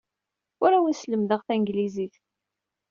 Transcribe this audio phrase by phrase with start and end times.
[0.63, 2.15] Ur awen-sselmadeɣ tanglizit.